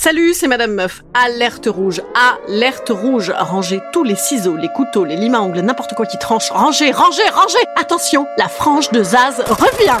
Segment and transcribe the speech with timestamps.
[0.00, 1.02] Salut, c'est Madame Meuf.
[1.12, 3.32] Alerte rouge, alerte rouge.
[3.36, 6.52] Rangez tous les ciseaux, les couteaux, les limes à ongles, n'importe quoi qui tranche.
[6.52, 7.58] Rangez, rangez, rangez.
[7.74, 9.98] Attention, la frange de Zaz revient.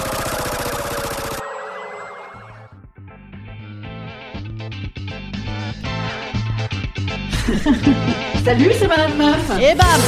[8.44, 9.50] Salut, c'est Madame Meuf.
[9.60, 10.00] Et bam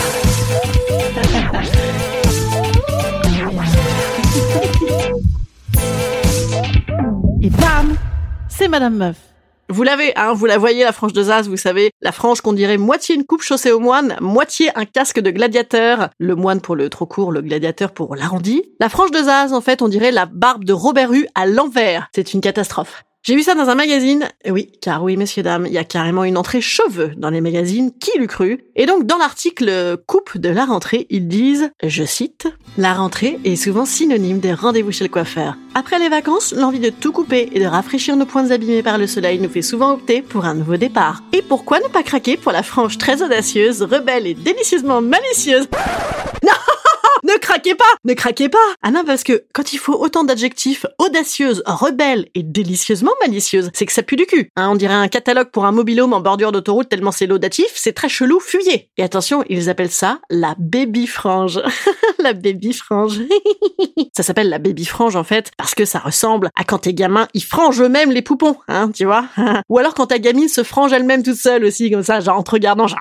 [7.42, 7.96] Et bam
[8.48, 9.29] C'est Madame Meuf.
[9.70, 12.52] Vous l'avez, hein, vous la voyez, la frange de Zaz, vous savez, la frange qu'on
[12.52, 16.74] dirait moitié une coupe chaussée au moine, moitié un casque de gladiateur, le moine pour
[16.74, 18.64] le trop court, le gladiateur pour l'arrondi.
[18.80, 22.08] La frange de Zaz, en fait, on dirait la barbe de Robert Hue à l'envers.
[22.12, 23.04] C'est une catastrophe.
[23.22, 24.30] J'ai vu ça dans un magazine.
[24.48, 27.92] Oui, car oui, messieurs, dames, il y a carrément une entrée cheveux dans les magazines.
[28.00, 28.64] Qui l'eût cru?
[28.76, 32.48] Et donc, dans l'article Coupe de la rentrée, ils disent, je cite,
[32.78, 35.58] La rentrée est souvent synonyme des rendez-vous chez le coiffeur.
[35.74, 39.06] Après les vacances, l'envie de tout couper et de rafraîchir nos pointes abîmées par le
[39.06, 41.22] soleil nous fait souvent opter pour un nouveau départ.
[41.34, 45.68] Et pourquoi ne pas craquer pour la frange très audacieuse, rebelle et délicieusement malicieuse?
[47.32, 50.86] Ne craquez pas Ne craquez pas Ah non, parce que quand il faut autant d'adjectifs
[50.98, 54.50] audacieuse, rebelle et délicieusement malicieuse, c'est que ça pue du cul.
[54.56, 57.92] Hein, on dirait un catalogue pour un mobilhome en bordure d'autoroute tellement c'est laudatif, c'est
[57.92, 61.60] très chelou, fuyez Et attention, ils appellent ça la baby frange.
[62.18, 63.20] la baby frange.
[64.16, 67.28] ça s'appelle la baby frange en fait, parce que ça ressemble à quand tes gamins,
[67.34, 69.26] ils frangent eux-mêmes les poupons, hein, tu vois
[69.68, 72.42] Ou alors quand ta gamine se frange elle-même toute seule aussi, comme ça, genre en
[72.42, 73.00] te regardant, genre...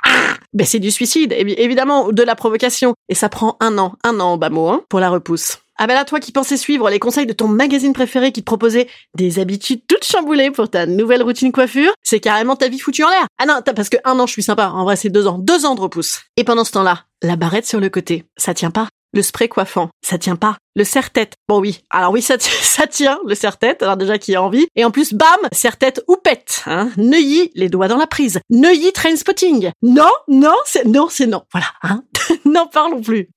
[0.53, 2.93] Ben c'est du suicide, évidemment, de la provocation.
[3.07, 5.59] Et ça prend un an, un an bas mot, hein, pour la repousse.
[5.81, 8.45] Ah ben là, toi qui pensais suivre les conseils de ton magazine préféré qui te
[8.45, 13.03] proposait des habitudes toutes chamboulées pour ta nouvelle routine coiffure, c'est carrément ta vie foutue
[13.03, 13.27] en l'air.
[13.37, 14.69] Ah non, parce que un an, je suis sympa.
[14.69, 15.37] En vrai, c'est deux ans.
[15.37, 16.23] Deux ans de repousse.
[16.35, 18.89] Et pendant ce temps-là, la barrette sur le côté, ça tient pas.
[19.11, 20.57] Le spray coiffant, ça tient pas.
[20.75, 24.41] Le serre-tête, bon oui, alors oui, ça, ça tient, le serre-tête, alors déjà qui a
[24.41, 24.67] envie.
[24.75, 26.89] Et en plus, bam, serre-tête ou pète, hein.
[26.97, 28.39] Neuilly, les doigts dans la prise.
[28.49, 29.71] Neuilly train spotting.
[29.81, 31.43] Non, non, c'est, non, c'est non.
[31.51, 32.03] Voilà, hein.
[32.45, 33.29] N'en parlons plus.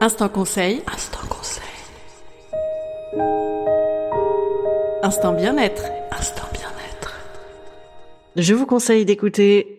[0.00, 0.82] Instant conseil.
[0.92, 1.62] Instant conseil.
[5.02, 5.91] Instant bien-être.
[8.36, 9.78] Je vous conseille d'écouter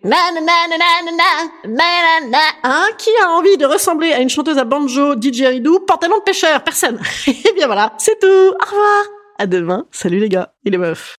[2.62, 6.62] Hein Qui a envie de ressembler à une chanteuse à banjo, didgeridoo, pantalon de pêcheur
[6.62, 7.00] Personne.
[7.26, 8.26] Et bien voilà, c'est tout.
[8.26, 9.04] Au revoir.
[9.38, 9.86] À demain.
[9.90, 11.16] Salut les gars et les meufs.